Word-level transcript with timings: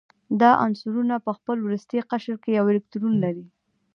دا 0.41 0.51
عنصرونه 0.65 1.15
په 1.25 1.31
خپل 1.37 1.57
وروستي 1.65 1.99
قشر 2.11 2.35
کې 2.43 2.49
یو 2.57 2.65
الکترون 2.73 3.13
لري. 3.23 3.45